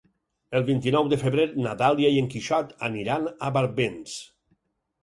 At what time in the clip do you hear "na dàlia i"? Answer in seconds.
1.67-2.19